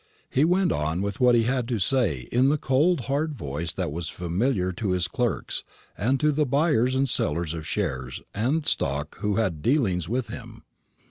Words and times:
He 0.31 0.43
went 0.45 0.71
on 0.71 1.03
with 1.03 1.19
what 1.19 1.35
he 1.35 1.43
had 1.43 1.67
to 1.67 1.77
say 1.77 2.21
in 2.31 2.49
the 2.49 2.57
cold 2.57 3.01
hard 3.01 3.35
voice 3.35 3.71
that 3.71 3.91
was 3.91 4.09
familiar 4.09 4.71
to 4.71 4.93
his 4.93 5.07
clerks 5.07 5.63
and 5.95 6.19
to 6.19 6.31
the 6.31 6.43
buyers 6.43 6.95
and 6.95 7.07
sellers 7.07 7.53
of 7.53 7.67
shares 7.67 8.19
and 8.33 8.65
stock 8.65 9.19
who 9.19 9.35
had 9.35 9.61
dealings 9.61 10.09
with 10.09 10.29
him. 10.29 10.63